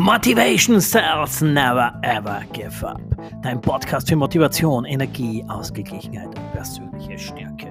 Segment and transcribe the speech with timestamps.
[0.00, 3.02] Motivation Cells Never Ever Give Up.
[3.42, 7.70] Dein Podcast für Motivation, Energie, Ausgeglichenheit und persönliche Stärke.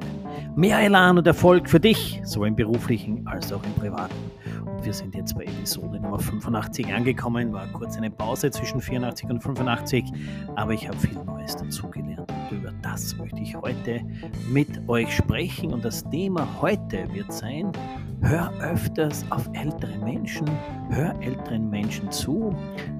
[0.56, 4.14] Mehr Elan und Erfolg für dich, sowohl im beruflichen als auch im privaten.
[4.64, 7.52] Und wir sind jetzt bei Episode Nummer 85 angekommen.
[7.52, 10.06] War kurz eine Pause zwischen 84 und 85,
[10.56, 12.32] aber ich habe viel Neues dazugelernt.
[12.52, 14.02] Und über das möchte ich heute
[14.52, 15.74] mit euch sprechen.
[15.74, 17.72] Und das Thema heute wird sein,
[18.22, 20.48] hör öfters auf ältere Menschen,
[20.90, 22.56] hör älteren Menschen zu,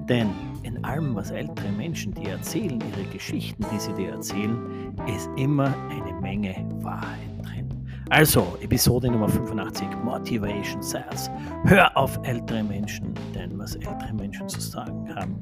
[0.08, 0.30] denn
[0.62, 5.74] in allem, was ältere Menschen dir erzählen, ihre Geschichten, die sie dir erzählen, ist immer
[5.90, 7.68] eine Menge Wahrheit drin.
[8.10, 11.30] Also, Episode Nummer 85, Motivation Sales.
[11.64, 15.40] Hör auf ältere Menschen, denn was ältere Menschen zu sagen haben,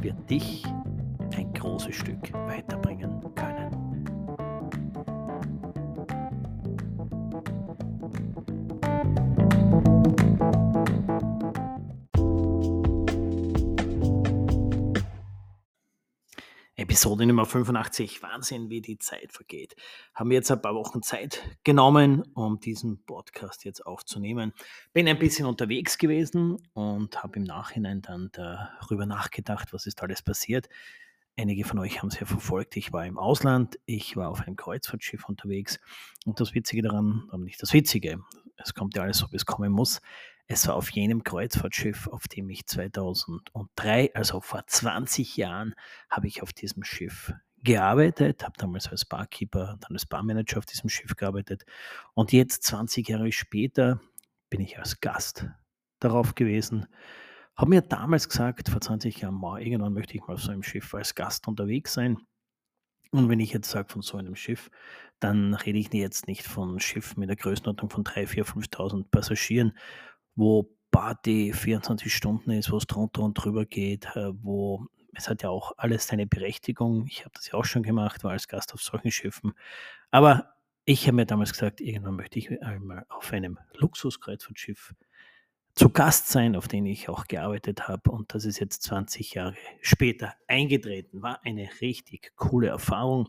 [0.00, 0.64] wird dich
[1.36, 3.15] ein großes Stück weiterbringen
[16.86, 18.22] Episode Nummer 85.
[18.22, 19.74] Wahnsinn, wie die Zeit vergeht.
[20.14, 24.52] Haben wir jetzt ein paar Wochen Zeit genommen, um diesen Podcast jetzt aufzunehmen.
[24.92, 30.22] Bin ein bisschen unterwegs gewesen und habe im Nachhinein dann darüber nachgedacht, was ist alles
[30.22, 30.68] passiert.
[31.36, 32.76] Einige von euch haben es ja verfolgt.
[32.76, 35.80] Ich war im Ausland, ich war auf einem Kreuzfahrtschiff unterwegs.
[36.24, 38.20] Und das Witzige daran, nicht das Witzige,
[38.56, 40.00] es kommt ja alles so, wie es kommen muss.
[40.48, 45.74] Es war auf jenem Kreuzfahrtschiff, auf dem ich 2003, also vor 20 Jahren,
[46.08, 47.32] habe ich auf diesem Schiff
[47.64, 51.64] gearbeitet, habe damals als Barkeeper, dann als Barmanager auf diesem Schiff gearbeitet.
[52.14, 54.00] Und jetzt, 20 Jahre später,
[54.48, 55.48] bin ich als Gast
[55.98, 56.86] darauf gewesen.
[57.56, 60.94] Habe mir damals gesagt, vor 20 Jahren, irgendwann möchte ich mal auf so einem Schiff
[60.94, 62.18] als Gast unterwegs sein.
[63.12, 64.70] Und wenn ich jetzt sage von so einem Schiff,
[65.20, 69.72] dann rede ich jetzt nicht von Schiffen mit der Größenordnung von 3.000, 4.000, 5.000 Passagieren
[70.36, 75.42] wo Party 24 Stunden ist, wo es drunter und drüber geht, äh, wo es hat
[75.42, 77.06] ja auch alles seine Berechtigung.
[77.08, 79.54] Ich habe das ja auch schon gemacht, war als Gast auf solchen Schiffen.
[80.10, 80.52] Aber
[80.84, 84.94] ich habe mir damals gesagt, irgendwann möchte ich einmal auf einem Luxuskreuzfahrtschiff
[85.76, 88.10] zu Gast sein, auf dem ich auch gearbeitet habe.
[88.10, 91.20] Und das ist jetzt 20 Jahre später eingetreten.
[91.22, 93.28] War eine richtig coole Erfahrung.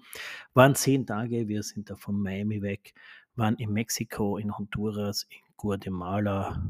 [0.53, 2.93] Waren zehn Tage, wir sind da von Miami weg,
[3.35, 6.65] waren in Mexiko, in Honduras, in Guatemala,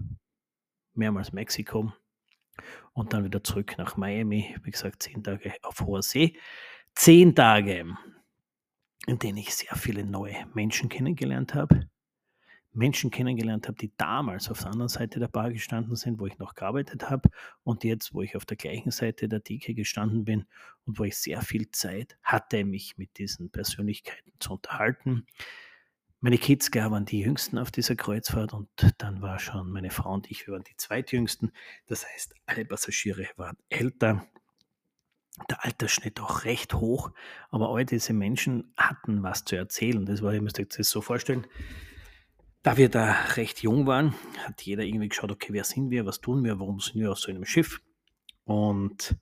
[0.95, 1.93] mehrmals Mexiko
[2.93, 4.55] und dann wieder zurück nach Miami.
[4.63, 6.35] Wie gesagt, zehn Tage auf hoher See.
[6.95, 7.95] Zehn Tage,
[9.05, 11.87] in denen ich sehr viele neue Menschen kennengelernt habe.
[12.77, 16.37] Menschen kennengelernt habe, die damals auf der anderen Seite der Bar gestanden sind, wo ich
[16.37, 17.29] noch gearbeitet habe
[17.63, 20.45] und jetzt, wo ich auf der gleichen Seite der Theke gestanden bin
[20.85, 25.25] und wo ich sehr viel Zeit hatte, mich mit diesen Persönlichkeiten zu unterhalten.
[26.19, 30.29] Meine Kids waren die jüngsten auf dieser Kreuzfahrt und dann war schon meine Frau und
[30.31, 31.51] ich, wir waren die zweitjüngsten.
[31.87, 34.25] Das heißt, alle Passagiere waren älter.
[35.49, 37.11] Der Altersschnitt auch recht hoch,
[37.51, 40.03] aber all diese Menschen hatten was zu erzählen.
[40.05, 41.45] Das war, ihr müsst euch das so vorstellen.
[42.67, 46.19] Da wir da recht jung waren, hat jeder irgendwie geschaut, okay, wer sind wir, was
[46.19, 47.79] tun wir, warum sind wir auf so einem Schiff?
[48.43, 49.15] Und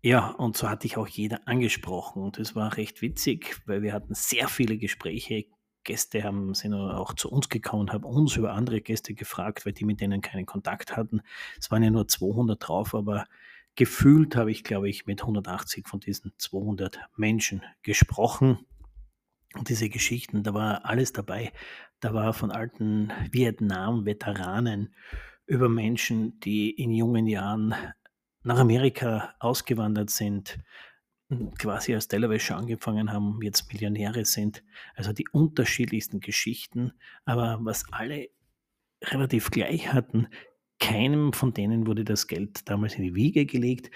[0.00, 2.22] ja, und so hatte ich auch jeder angesprochen.
[2.22, 5.44] Und das war recht witzig, weil wir hatten sehr viele Gespräche,
[5.84, 9.84] Gäste haben, sind auch zu uns gekommen, haben uns über andere Gäste gefragt, weil die
[9.84, 11.20] mit denen keinen Kontakt hatten.
[11.60, 13.26] Es waren ja nur 200 drauf, aber
[13.74, 18.60] gefühlt habe ich, glaube ich, mit 180 von diesen 200 Menschen gesprochen.
[19.56, 21.52] Und diese Geschichten, da war alles dabei.
[22.00, 24.94] Da war von alten Vietnam-Veteranen
[25.46, 27.74] über Menschen, die in jungen Jahren
[28.42, 30.58] nach Amerika ausgewandert sind,
[31.58, 34.62] quasi als Tellerwäscher angefangen haben, jetzt Millionäre sind.
[34.94, 36.92] Also die unterschiedlichsten Geschichten,
[37.24, 38.28] aber was alle
[39.02, 40.28] relativ gleich hatten,
[40.78, 43.90] keinem von denen wurde das Geld damals in die Wiege gelegt,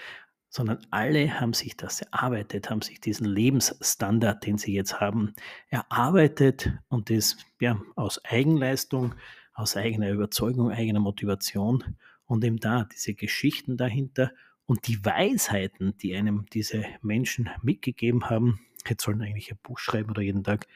[0.51, 5.33] sondern alle haben sich das erarbeitet, haben sich diesen Lebensstandard, den sie jetzt haben,
[5.69, 9.15] erarbeitet und das ja, aus Eigenleistung,
[9.53, 11.95] aus eigener Überzeugung, eigener Motivation
[12.25, 14.31] und eben da diese Geschichten dahinter
[14.65, 18.59] und die Weisheiten, die einem diese Menschen mitgegeben haben,
[18.89, 20.67] jetzt sollen eigentlich ein Buch schreiben oder jeden Tag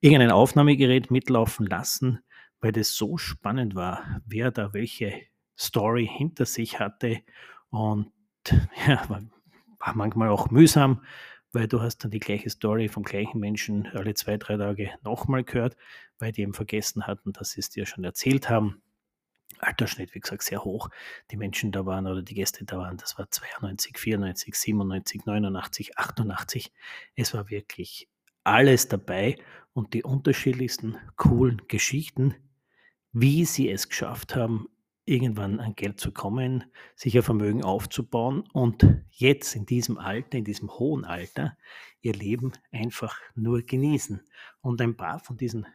[0.00, 2.20] irgendein Aufnahmegerät mitlaufen lassen,
[2.62, 5.12] weil das so spannend war, wer da welche
[5.58, 7.20] Story hinter sich hatte
[7.68, 8.10] und
[8.86, 9.22] ja, war,
[9.94, 11.02] manchmal auch mühsam,
[11.52, 15.44] weil du hast dann die gleiche Story vom gleichen Menschen alle zwei, drei Tage nochmal
[15.44, 15.76] gehört,
[16.18, 18.82] weil die eben vergessen hatten, dass sie es dir schon erzählt haben.
[19.58, 20.88] Altersschnitt, wie gesagt, sehr hoch.
[21.30, 25.98] Die Menschen da waren oder die Gäste da waren, das war 92, 94, 97, 89,
[25.98, 26.72] 88.
[27.14, 28.08] Es war wirklich
[28.44, 29.36] alles dabei
[29.72, 32.34] und die unterschiedlichsten coolen Geschichten,
[33.12, 34.68] wie sie es geschafft haben,
[35.10, 36.64] irgendwann an Geld zu kommen,
[36.94, 41.56] sich ein Vermögen aufzubauen und jetzt in diesem Alter, in diesem hohen Alter,
[42.00, 44.22] ihr Leben einfach nur genießen.
[44.60, 45.66] Und ein paar von diesen,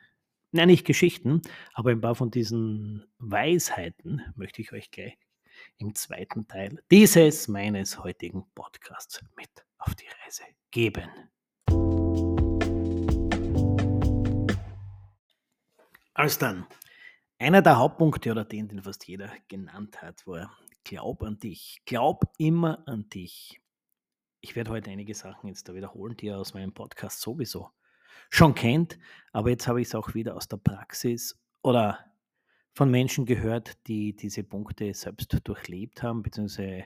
[0.52, 1.42] nein, nicht Geschichten,
[1.74, 5.18] aber ein paar von diesen Weisheiten möchte ich euch gleich
[5.78, 11.10] im zweiten Teil dieses meines heutigen Podcasts mit auf die Reise geben.
[16.14, 16.66] Als dann,
[17.40, 21.82] einer der Hauptpunkte oder den, den fast jeder genannt hat, war Glaub an dich.
[21.86, 23.60] Glaub immer an dich.
[24.42, 27.72] Ich werde heute einige Sachen jetzt da wiederholen, die ihr aus meinem Podcast sowieso
[28.30, 29.00] schon kennt,
[29.34, 32.00] aber jetzt habe ich es auch wieder aus der Praxis oder
[32.74, 36.86] von Menschen gehört, die diese Punkte selbst durchlebt haben, beziehungsweise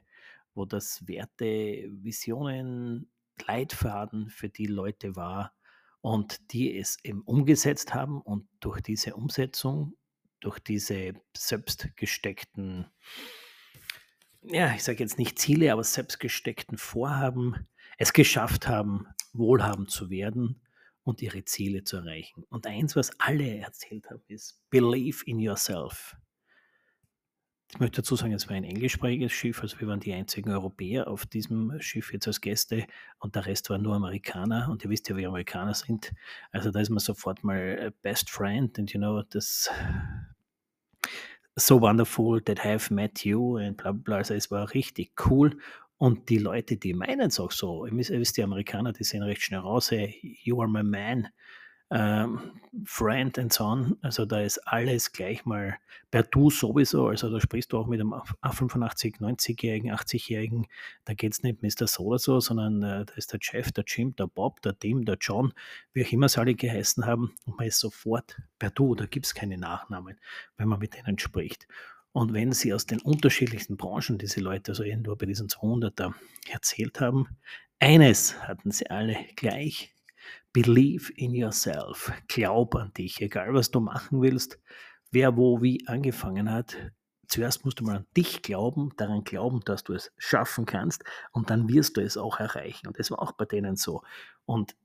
[0.54, 3.12] wo das Werte, Visionen,
[3.46, 5.54] Leitfaden für die Leute war
[6.02, 9.96] und die es eben umgesetzt haben und durch diese Umsetzung
[10.40, 12.88] durch diese selbst gesteckten,
[14.42, 20.10] ja, ich sage jetzt nicht Ziele, aber selbst gesteckten Vorhaben es geschafft haben, wohlhabend zu
[20.10, 20.62] werden
[21.04, 22.44] und ihre Ziele zu erreichen.
[22.50, 26.16] Und eins, was alle erzählt haben, ist Believe in yourself.
[27.72, 31.08] Ich möchte dazu sagen, es war ein englischsprachiges Schiff, also wir waren die einzigen Europäer
[31.08, 32.88] auf diesem Schiff jetzt als Gäste
[33.20, 36.12] und der Rest waren nur Amerikaner und ihr wisst ja, wie Amerikaner sind.
[36.52, 39.70] Also da ist man sofort mal äh, Best Friend und you know, das
[41.56, 44.18] so wonderful that I have met you und bla bla.
[44.18, 45.58] Also es war richtig cool.
[45.98, 49.42] Und die Leute, die meinen es auch so, ihr wisst, die Amerikaner, die sehen recht
[49.42, 51.28] schnell raus, hey, you are my man
[51.92, 52.52] ähm,
[52.86, 53.98] Friend and so on.
[54.02, 55.78] Also da ist alles gleich mal
[56.12, 57.08] per Du sowieso.
[57.08, 58.14] Also da sprichst du auch mit einem
[58.44, 60.68] 85, 90-Jährigen, 80-Jährigen.
[61.06, 61.88] Da geht es nicht Mr.
[61.88, 65.04] So oder so, sondern äh, da ist der Jeff, der Jim, der Bob, der Tim,
[65.06, 65.54] der John,
[65.94, 67.34] wie auch immer sie alle geheißen haben.
[67.46, 68.94] Und man ist sofort per Du.
[68.94, 70.20] Da gibt es keine Nachnamen,
[70.58, 71.68] wenn man mit denen spricht.
[72.12, 76.14] Und wenn sie aus den unterschiedlichsten Branchen, diese Leute, also irgendwo bei diesen 200er,
[76.50, 77.38] erzählt haben,
[77.80, 79.94] eines hatten sie alle gleich
[80.54, 82.12] Believe in yourself.
[82.28, 84.60] Glaub an dich, egal was du machen willst,
[85.12, 86.76] wer wo wie angefangen hat.
[87.28, 91.52] Zuerst musst du mal an dich glauben, daran glauben, dass du es schaffen kannst und
[91.52, 92.88] dann wirst du es auch erreichen.
[92.88, 94.02] Und das war auch bei denen so.
[94.46, 94.76] Und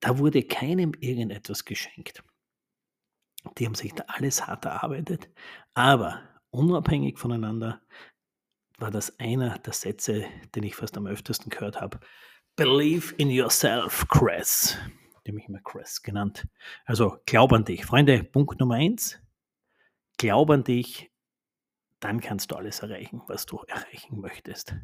[0.00, 2.22] da wurde keinem irgendetwas geschenkt.
[3.58, 5.28] Die haben sich da alles hart erarbeitet,
[5.74, 7.82] aber unabhängig voneinander
[8.78, 10.24] war das einer der Sätze,
[10.54, 12.00] den ich fast am öftesten gehört habe.
[12.56, 14.78] Believe in yourself, Chris.
[15.26, 16.46] Den ich immer Chris genannt.
[16.84, 17.84] Also glaub an dich.
[17.84, 19.18] Freunde, Punkt Nummer eins.
[20.18, 21.10] Glaub an dich,
[21.98, 24.76] dann kannst du alles erreichen, was du erreichen möchtest.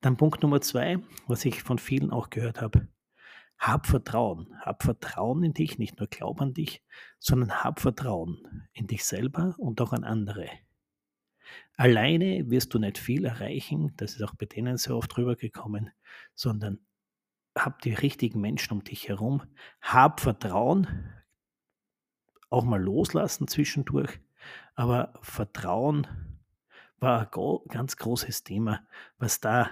[0.00, 2.88] Dann Punkt Nummer zwei, was ich von vielen auch gehört habe.
[3.58, 4.58] Hab Vertrauen.
[4.62, 6.82] Hab Vertrauen in dich, nicht nur glaub an dich,
[7.18, 10.48] sondern hab Vertrauen in dich selber und auch an andere.
[11.76, 15.90] Alleine wirst du nicht viel erreichen, das ist auch bei denen sehr oft rübergekommen,
[16.34, 16.80] sondern
[17.54, 19.42] hab die richtigen Menschen um dich herum,
[19.80, 21.12] hab Vertrauen,
[22.50, 24.20] auch mal loslassen zwischendurch,
[24.74, 26.06] aber Vertrauen
[26.98, 28.86] war ein ganz großes Thema,
[29.18, 29.70] was da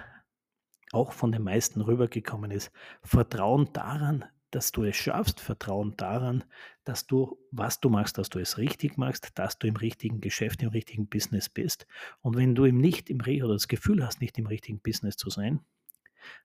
[0.91, 2.71] auch von den meisten rübergekommen ist.
[3.01, 6.45] Vertrauen daran, dass du es schaffst, Vertrauen daran,
[6.85, 10.63] dass du, was du machst, dass du es richtig machst, dass du im richtigen Geschäft,
[10.63, 11.85] im richtigen Business bist.
[12.21, 15.29] Und wenn du eben nicht im oder das Gefühl hast, nicht im richtigen Business zu
[15.29, 15.59] sein,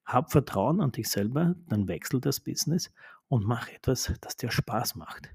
[0.04, 2.90] hab Vertrauen an dich selber, dann wechsel das Business
[3.28, 5.32] und mach etwas, das dir Spaß macht.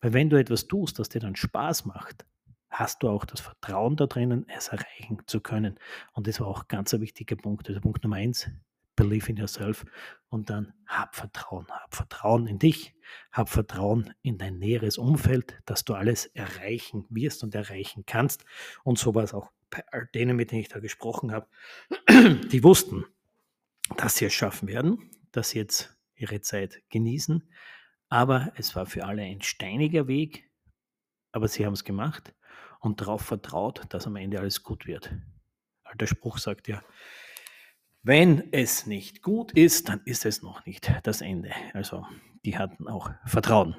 [0.00, 2.24] Weil wenn du etwas tust, das dir dann Spaß macht,
[2.70, 5.80] hast du auch das Vertrauen da drinnen, es erreichen zu können.
[6.12, 7.68] Und das war auch ganz ein wichtiger Punkt.
[7.68, 8.48] Also Punkt Nummer eins,
[8.96, 9.84] believe in yourself
[10.28, 11.66] und dann hab Vertrauen.
[11.68, 12.94] Hab Vertrauen in dich,
[13.32, 18.44] hab Vertrauen in dein näheres Umfeld, dass du alles erreichen wirst und erreichen kannst.
[18.82, 21.48] Und so war es auch bei all denen, mit denen ich da gesprochen habe,
[22.08, 23.04] die wussten,
[23.96, 27.48] dass sie es schaffen werden, dass sie jetzt ihre Zeit genießen.
[28.08, 30.48] Aber es war für alle ein steiniger Weg,
[31.32, 32.34] aber sie haben es gemacht
[32.80, 35.12] und darauf vertraut, dass am Ende alles gut wird.
[35.94, 36.82] Der Spruch sagt ja,
[38.04, 41.50] wenn es nicht gut ist, dann ist es noch nicht das Ende.
[41.72, 42.06] Also
[42.44, 43.74] die hatten auch Vertrauen.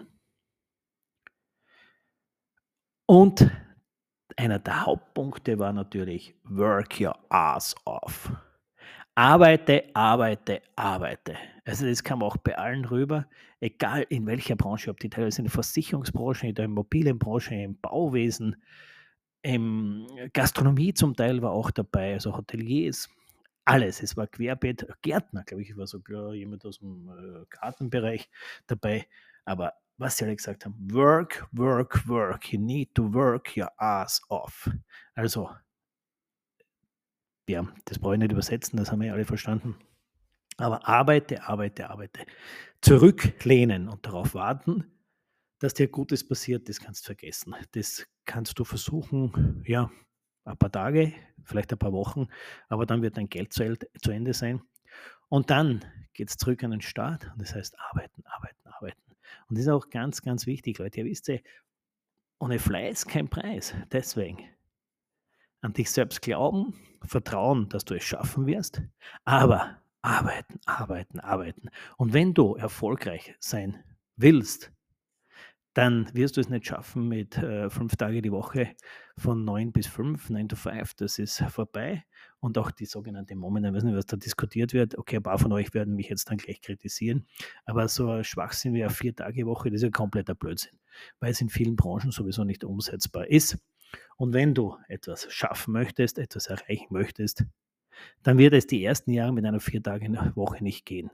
[3.05, 3.51] Und
[4.35, 8.31] einer der Hauptpunkte war natürlich Work your ass off.
[9.13, 11.37] Arbeite, arbeite, arbeite.
[11.63, 13.27] Also das kam auch bei allen rüber,
[13.59, 18.55] egal in welcher Branche, ob die teilweise in der Versicherungsbranche, in der Immobilienbranche, im Bauwesen,
[19.43, 23.07] im Gastronomie zum Teil war auch dabei, also Hoteliers,
[23.65, 24.01] alles.
[24.01, 28.29] Es war querbeet, Gärtner, glaube ich, war sogar jemand aus dem äh, Gartenbereich
[28.67, 29.07] dabei.
[29.43, 30.75] Aber was sie alle gesagt haben.
[30.91, 32.51] Work, work, work.
[32.51, 34.69] You need to work your ass off.
[35.13, 35.49] Also,
[37.47, 39.75] ja, das brauche ich nicht übersetzen, das haben wir alle verstanden.
[40.57, 42.25] Aber arbeite, arbeite, arbeite.
[42.81, 44.85] Zurücklehnen und darauf warten,
[45.59, 47.55] dass dir Gutes passiert, das kannst du vergessen.
[47.71, 49.91] Das kannst du versuchen, ja,
[50.45, 52.27] ein paar Tage, vielleicht ein paar Wochen,
[52.69, 54.61] aber dann wird dein Geld zu, zu Ende sein.
[55.27, 55.83] Und dann
[56.13, 59.01] geht es zurück an den Start und das heißt arbeiten, arbeiten, arbeiten.
[59.47, 61.01] Und das ist auch ganz, ganz wichtig, Leute.
[61.01, 61.37] Ihr wisst ja,
[62.39, 63.73] ohne Fleiß kein Preis.
[63.91, 64.39] Deswegen
[65.61, 68.81] an dich selbst glauben, vertrauen, dass du es schaffen wirst,
[69.23, 71.69] aber arbeiten, arbeiten, arbeiten.
[71.97, 73.83] Und wenn du erfolgreich sein
[74.15, 74.71] willst,
[75.73, 78.75] dann wirst du es nicht schaffen mit äh, fünf Tage die Woche
[79.17, 82.03] von neun bis fünf, nine to five, das ist vorbei.
[82.39, 84.97] Und auch die sogenannte Moment, ich weiß nicht, was da diskutiert wird.
[84.97, 87.25] Okay, ein paar von euch werden mich jetzt dann gleich kritisieren,
[87.65, 90.77] aber so ein Schwachsinn wie eine Vier-Tage-Woche, das ist ja kompletter Blödsinn,
[91.19, 93.57] weil es in vielen Branchen sowieso nicht umsetzbar ist.
[94.17, 97.45] Und wenn du etwas schaffen möchtest, etwas erreichen möchtest,
[98.23, 101.09] dann wird es die ersten Jahre mit einer Vier-Tage-Woche nicht gehen.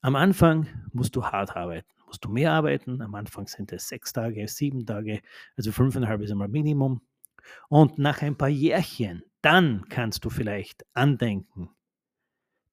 [0.00, 3.02] Am Anfang musst du hart arbeiten musst du mehr arbeiten.
[3.02, 5.20] Am Anfang sind es sechs Tage, sieben Tage,
[5.56, 7.00] also fünfeinhalb ist einmal Minimum.
[7.68, 11.70] Und nach ein paar Jährchen, dann kannst du vielleicht andenken,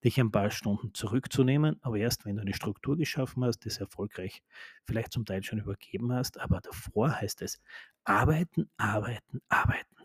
[0.04, 4.44] dich ein paar Stunden zurückzunehmen, aber erst wenn du eine Struktur geschaffen hast, das erfolgreich
[4.86, 7.62] vielleicht zum Teil schon übergeben hast, aber davor heißt es
[8.04, 10.03] arbeiten, arbeiten, arbeiten.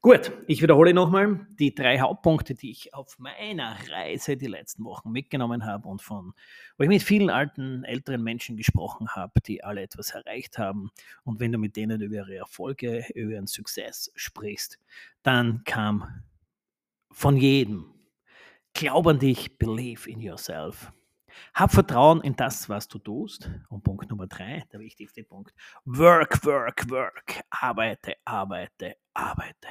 [0.00, 5.10] Gut, ich wiederhole nochmal die drei Hauptpunkte, die ich auf meiner Reise die letzten Wochen
[5.10, 6.34] mitgenommen habe und von,
[6.76, 10.92] wo ich mit vielen alten, älteren Menschen gesprochen habe, die alle etwas erreicht haben.
[11.24, 14.78] Und wenn du mit denen über ihre Erfolge, über ihren Success sprichst,
[15.24, 16.22] dann kam
[17.10, 17.92] von jedem,
[18.74, 20.92] glaub an dich, believe in yourself.
[21.54, 23.50] Hab Vertrauen in das, was du tust.
[23.68, 25.54] Und Punkt Nummer drei, der wichtigste Punkt.
[25.84, 27.40] Work, work, work.
[27.50, 29.68] Arbeite, arbeite, arbeite.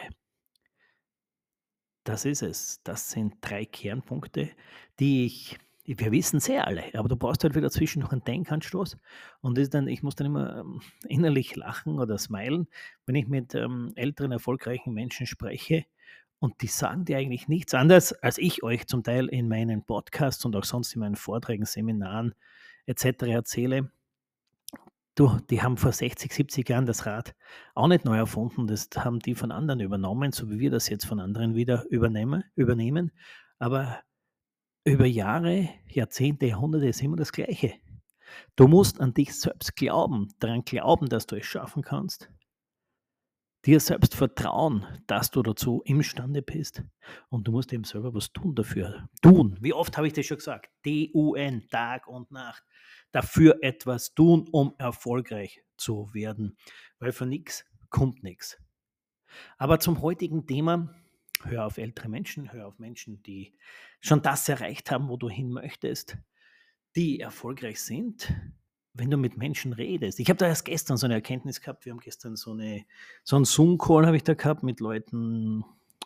[2.04, 2.82] Das ist es.
[2.84, 4.50] Das sind drei Kernpunkte,
[5.00, 8.98] die ich, wir wissen sehr alle, aber du brauchst halt wieder dazwischen noch einen Denkanstoß.
[9.42, 12.68] Und ist dann, ich muss dann immer ähm, innerlich lachen oder smilen,
[13.06, 15.86] wenn ich mit ähm, älteren, erfolgreichen Menschen spreche,
[16.40, 20.46] und die sagen dir eigentlich nichts anderes, als ich euch zum Teil in meinen Podcasts
[20.46, 22.36] und auch sonst in meinen Vorträgen, Seminaren
[22.86, 23.24] etc.
[23.24, 23.92] erzähle.
[25.16, 27.36] Du, die haben vor 60, 70 Jahren das Rad
[27.74, 28.68] auch nicht neu erfunden.
[28.68, 32.44] Das haben die von anderen übernommen, so wie wir das jetzt von anderen wieder übernehmen.
[32.56, 33.12] übernehmen.
[33.58, 34.00] Aber
[34.84, 37.74] über Jahre, Jahrzehnte, Jahrhunderte ist immer das Gleiche.
[38.56, 42.30] Du musst an dich selbst glauben, daran glauben, dass du es schaffen kannst
[43.66, 46.84] dir selbst vertrauen, dass du dazu imstande bist.
[47.30, 49.10] Und du musst eben selber was tun dafür.
[49.22, 49.58] Tun.
[49.60, 50.70] Wie oft habe ich das schon gesagt?
[50.86, 52.64] D-U-N, Tag und Nacht.
[53.12, 56.58] Dafür etwas tun, um erfolgreich zu werden.
[57.00, 58.58] Weil von nichts kommt nichts.
[59.58, 60.96] Aber zum heutigen Thema,
[61.44, 63.58] hör auf ältere Menschen, hör auf Menschen, die
[64.00, 66.18] schon das erreicht haben, wo du hin möchtest,
[66.96, 68.34] die erfolgreich sind,
[68.98, 70.20] wenn du mit Menschen redest.
[70.20, 71.86] Ich habe da erst gestern so eine Erkenntnis gehabt.
[71.86, 72.86] Wir haben gestern so, eine,
[73.24, 75.64] so einen Zoom-Call habe ich da gehabt mit Leuten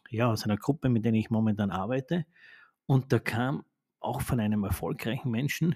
[0.10, 2.26] ja, aus einer Gruppe, mit denen ich momentan arbeite.
[2.86, 3.64] Und da kam
[4.00, 5.76] auch von einem erfolgreichen Menschen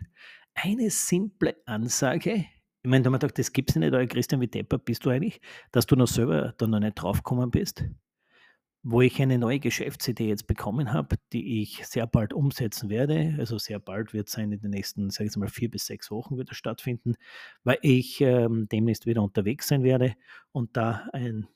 [0.53, 2.45] eine simple Ansage.
[2.83, 5.05] Ich meine, da haben wir gedacht, das gibt es nicht, aber Christian, wie depper bist
[5.05, 5.41] du eigentlich,
[5.71, 7.85] dass du noch selber da noch nicht draufgekommen bist
[8.87, 13.35] wo ich eine neue Geschäftsidee jetzt bekommen habe, die ich sehr bald umsetzen werde.
[13.39, 16.37] Also sehr bald wird sein, in den nächsten, sage ich mal, vier bis sechs Wochen
[16.37, 17.15] wird es stattfinden,
[17.63, 20.13] weil ich ähm, demnächst wieder unterwegs sein werde
[20.51, 21.47] und da ein,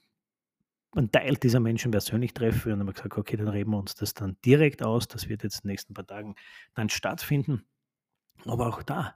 [0.94, 2.70] ein Teil dieser Menschen persönlich treffe.
[2.70, 5.08] Und dann haben wir gesagt, okay, dann reden wir uns das dann direkt aus.
[5.08, 6.34] Das wird jetzt in den nächsten paar Tagen
[6.74, 7.64] dann stattfinden.
[8.46, 9.16] Aber auch da,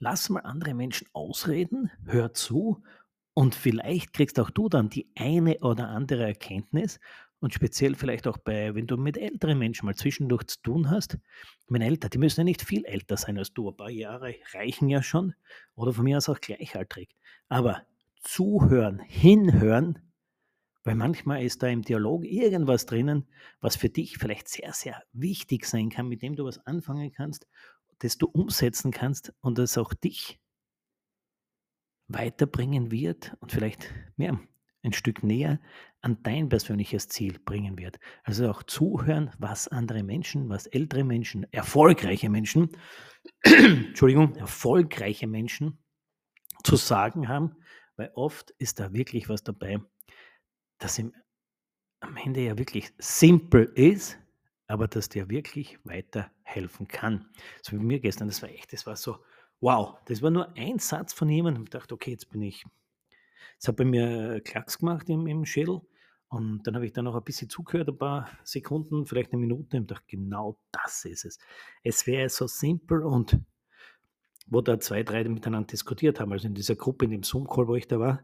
[0.00, 2.82] lass mal andere Menschen ausreden, hör zu
[3.34, 6.98] und vielleicht kriegst auch du dann die eine oder andere Erkenntnis
[7.42, 11.18] und speziell vielleicht auch bei, wenn du mit älteren Menschen mal zwischendurch zu tun hast.
[11.66, 13.68] Meine Eltern, die müssen ja nicht viel älter sein als du.
[13.68, 15.34] Ein paar Jahre reichen ja schon.
[15.74, 17.16] Oder von mir aus auch gleichaltrig.
[17.48, 17.82] Aber
[18.22, 19.98] zuhören, hinhören,
[20.84, 23.28] weil manchmal ist da im Dialog irgendwas drinnen,
[23.60, 27.48] was für dich vielleicht sehr, sehr wichtig sein kann, mit dem du was anfangen kannst,
[27.98, 30.38] das du umsetzen kannst und das auch dich
[32.06, 34.38] weiterbringen wird und vielleicht mehr
[34.82, 35.60] ein Stück näher
[36.00, 37.98] an dein persönliches Ziel bringen wird.
[38.24, 42.76] Also auch zuhören, was andere Menschen, was ältere Menschen, erfolgreiche Menschen,
[43.42, 45.78] Entschuldigung, erfolgreiche Menschen
[46.64, 47.56] zu sagen haben,
[47.96, 49.78] weil oft ist da wirklich was dabei,
[50.78, 51.14] das im,
[52.00, 54.18] am Ende ja wirklich simpel ist,
[54.66, 57.26] aber das dir wirklich weiterhelfen helfen kann.
[57.62, 59.18] So wie mir gestern, das war echt, das war so,
[59.60, 61.64] wow, das war nur ein Satz von jemandem.
[61.64, 62.64] Ich dachte, okay, jetzt bin ich,
[63.58, 65.80] es hat bei mir Klacks gemacht im, im Schädel.
[66.28, 69.76] Und dann habe ich da noch ein bisschen zugehört, ein paar Sekunden, vielleicht eine Minute,
[69.76, 71.38] und dachte, genau das ist es.
[71.82, 73.38] Es wäre so simpel und
[74.46, 77.74] wo da zwei, drei miteinander diskutiert haben, also in dieser Gruppe, in dem Zoom-Call, wo
[77.74, 78.22] ich da war,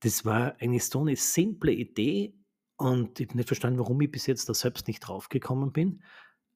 [0.00, 2.34] das war eigentlich so eine simple Idee
[2.76, 6.02] und ich habe nicht verstanden, warum ich bis jetzt da selbst nicht draufgekommen bin.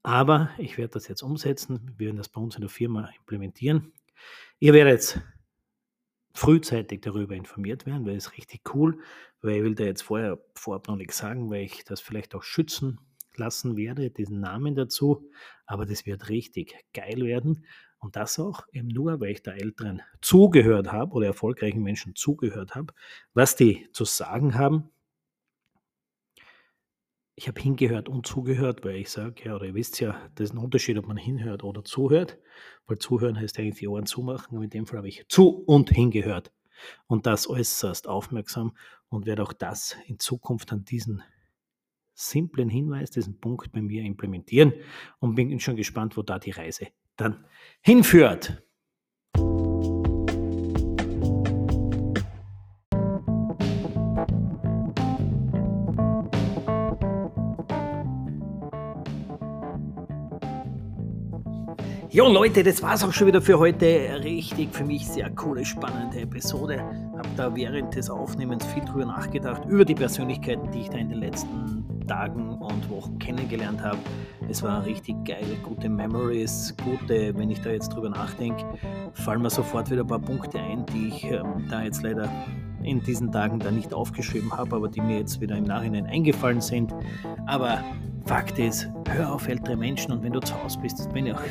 [0.02, 1.95] Aber ich werde das jetzt umsetzen.
[1.97, 3.92] Wir werden das bei uns in der Firma implementieren.
[4.59, 5.21] Ihr werdet
[6.33, 8.99] frühzeitig darüber informiert werden, weil es richtig cool,
[9.43, 12.43] weil ich will da jetzt vorher vorab noch nichts sagen, weil ich das vielleicht auch
[12.43, 13.01] schützen
[13.37, 15.29] lassen werde, diesen Namen dazu.
[15.67, 17.65] Aber das wird richtig geil werden.
[17.99, 22.75] Und das auch eben nur, weil ich da Älteren zugehört habe oder erfolgreichen Menschen zugehört
[22.75, 22.95] habe,
[23.35, 24.91] was die zu sagen haben.
[27.41, 30.55] Ich habe hingehört und zugehört, weil ich sage, ja, oder ihr wisst ja, das ist
[30.55, 32.39] ein Unterschied, ob man hinhört oder zuhört,
[32.87, 35.89] weil zuhören heißt eigentlich die Ohren zumachen, aber in dem Fall habe ich zu und
[35.89, 36.53] hingehört
[37.07, 38.77] und das äußerst aufmerksam
[39.09, 41.23] und werde auch das in Zukunft an diesen
[42.13, 44.75] simplen Hinweis, diesen Punkt bei mir implementieren
[45.19, 47.47] und bin schon gespannt, wo da die Reise dann
[47.81, 48.63] hinführt.
[62.12, 64.21] Jo Leute, das war's auch schon wieder für heute.
[64.25, 66.83] Richtig für mich sehr coole, spannende Episode.
[67.17, 71.11] Hab da während des Aufnehmens viel drüber nachgedacht, über die Persönlichkeiten, die ich da in
[71.11, 73.99] den letzten Tagen und Wochen kennengelernt habe.
[74.49, 78.64] Es war richtig geile, gute Memories, gute, wenn ich da jetzt drüber nachdenke,
[79.12, 82.29] fallen mir sofort wieder ein paar Punkte ein, die ich ähm, da jetzt leider
[82.83, 86.61] in diesen Tagen da nicht aufgeschrieben habe, aber die mir jetzt wieder im Nachhinein eingefallen
[86.61, 86.95] sind.
[87.47, 87.83] Aber
[88.27, 91.09] Fakt ist, hör auf ältere Menschen und wenn du zu Hause bist,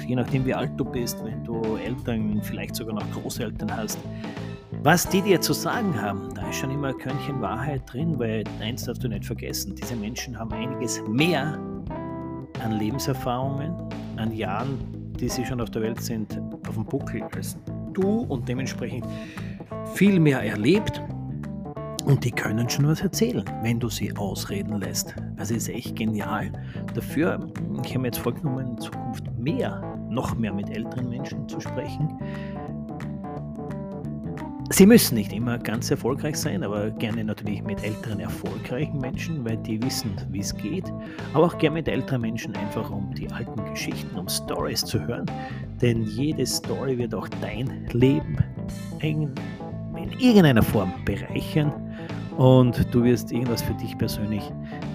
[0.07, 3.99] je nachdem wie alt du bist, wenn du Eltern, vielleicht sogar noch Großeltern hast,
[4.83, 8.45] was die dir zu sagen haben, da ist schon immer ein Körnchen Wahrheit drin, weil
[8.61, 11.59] eins darfst du nicht vergessen, diese Menschen haben einiges mehr
[12.63, 13.73] an Lebenserfahrungen,
[14.15, 14.77] an Jahren,
[15.19, 17.57] die sie schon auf der Welt sind, auf dem Buckel als
[17.93, 19.05] du und dementsprechend
[19.93, 21.01] viel mehr erlebt
[22.09, 25.13] und die können schon was erzählen, wenn du sie ausreden lässt.
[25.37, 26.51] Das ist echt genial.
[26.95, 27.47] Dafür,
[27.83, 32.17] ich habe mir jetzt vorgenommen, in Zukunft mehr, noch mehr mit älteren Menschen zu sprechen,
[34.71, 39.57] Sie müssen nicht immer ganz erfolgreich sein, aber gerne natürlich mit älteren, erfolgreichen Menschen, weil
[39.57, 40.85] die wissen, wie es geht.
[41.33, 45.25] Aber auch gerne mit älteren Menschen, einfach um die alten Geschichten, um Stories zu hören.
[45.81, 48.37] Denn jede Story wird auch dein Leben
[49.01, 49.33] in
[50.19, 51.88] irgendeiner Form bereichern
[52.39, 54.41] und du wirst irgendwas für dich persönlich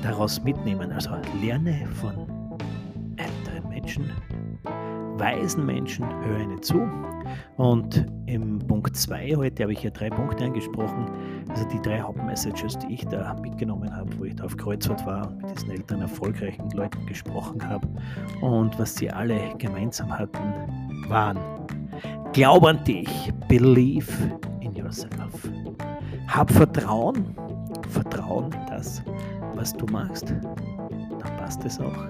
[0.02, 0.90] daraus mitnehmen.
[0.90, 1.10] Also
[1.42, 2.26] lerne von
[3.16, 4.10] älteren Menschen,
[5.18, 6.88] weisen Menschen, höre ihnen zu
[7.56, 11.06] und im Punkt 2 heute habe ich hier drei Punkte angesprochen.
[11.50, 15.28] Also die drei Hauptmessages, die ich da mitgenommen habe, wo ich da auf Kreuzfahrt war
[15.28, 17.86] und mit diesen älteren erfolgreichen Leuten gesprochen habe.
[18.40, 20.38] Und was sie alle gemeinsam hatten,
[21.08, 21.38] waren
[22.32, 24.10] Glaub an dich, believe
[24.60, 25.48] in yourself.
[26.34, 27.32] Hab Vertrauen,
[27.90, 29.04] Vertrauen in das,
[29.54, 30.34] was du machst.
[31.20, 32.08] Dann passt es auch.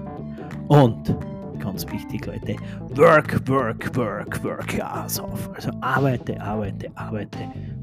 [0.67, 1.15] Und
[1.59, 2.55] ganz wichtig, Leute.
[2.95, 5.47] Work, work, work, work your ass off.
[5.53, 7.37] Also arbeite, arbeite, arbeite.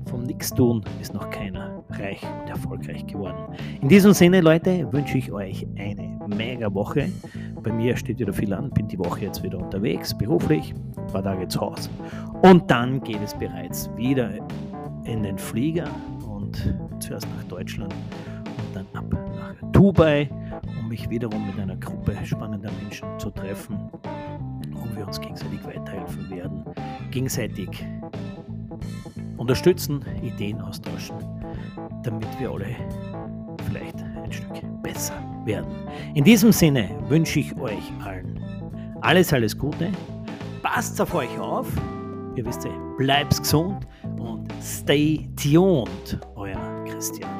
[0.07, 3.57] Vom Nichtstun ist noch keiner reich und erfolgreich geworden.
[3.81, 7.09] In diesem Sinne, Leute, wünsche ich euch eine mega Woche.
[7.63, 11.23] Bei mir steht wieder viel an, bin die Woche jetzt wieder unterwegs, beruflich, ein paar
[11.23, 11.89] Tage zu Hause.
[12.43, 14.29] Und dann geht es bereits wieder
[15.05, 15.87] in den Flieger
[16.91, 20.29] und zuerst nach Deutschland und dann ab nach Dubai
[20.79, 23.79] um mich wiederum mit einer Gruppe spannender Menschen zu treffen,
[24.71, 26.65] wo wir uns gegenseitig weiterhelfen werden,
[27.11, 27.69] gegenseitig
[29.37, 31.17] unterstützen, Ideen austauschen,
[32.03, 32.77] damit wir alle
[33.69, 35.71] vielleicht ein Stück besser werden.
[36.15, 38.43] In diesem Sinne wünsche ich euch allen
[39.03, 39.91] alles, alles Gute.
[40.63, 41.67] Passt auf euch auf.
[42.37, 43.87] Ihr wisst ja, bleibt gesund
[44.17, 46.19] und stay tuned.
[47.03, 47.32] Euer Christian.